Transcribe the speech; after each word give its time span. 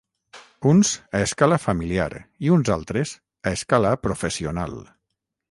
Uns, 0.69 0.93
a 1.19 1.21
escala 1.25 1.59
familiar 1.65 2.07
i 2.47 2.51
uns 2.57 2.73
altres, 2.77 3.13
a 3.51 3.55
escala 3.61 3.95
professional. 4.09 4.77